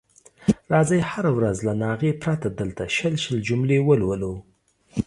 راځئ 0.73 0.99
هره 1.11 1.31
ورځ 1.37 1.57
له 1.67 1.73
ناغې 1.83 2.11
پرته 2.23 2.47
دلته 2.59 2.83
شل 2.95 3.13
شل 3.23 3.37
جملې 3.47 3.77
ولولو. 3.83 4.33